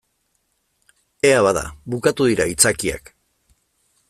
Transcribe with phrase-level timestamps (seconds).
[1.31, 1.63] Ea bada,
[1.95, 3.17] bukatu dira aitzakiak.